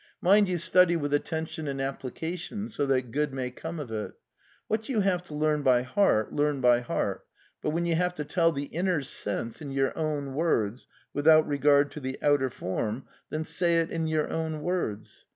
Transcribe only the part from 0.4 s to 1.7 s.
you study with attention